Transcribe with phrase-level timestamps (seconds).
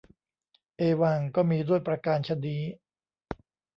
[0.77, 2.63] เอวัง ก็มีด้วยประการฉะนี้